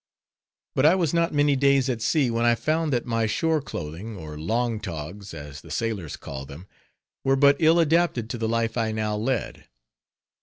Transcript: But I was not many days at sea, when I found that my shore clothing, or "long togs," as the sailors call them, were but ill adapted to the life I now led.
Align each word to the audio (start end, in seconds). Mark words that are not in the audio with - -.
But 0.73 0.87
I 0.87 0.95
was 0.95 1.13
not 1.13 1.31
many 1.31 1.55
days 1.55 1.87
at 1.87 2.01
sea, 2.01 2.31
when 2.31 2.43
I 2.43 2.55
found 2.55 2.91
that 2.91 3.05
my 3.05 3.27
shore 3.27 3.61
clothing, 3.61 4.17
or 4.17 4.35
"long 4.35 4.79
togs," 4.79 5.31
as 5.31 5.61
the 5.61 5.69
sailors 5.69 6.17
call 6.17 6.43
them, 6.43 6.65
were 7.23 7.35
but 7.35 7.55
ill 7.59 7.77
adapted 7.77 8.27
to 8.31 8.39
the 8.39 8.49
life 8.49 8.77
I 8.77 8.91
now 8.93 9.15
led. 9.15 9.67